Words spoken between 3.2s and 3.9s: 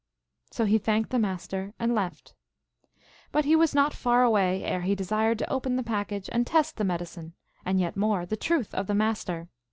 But he was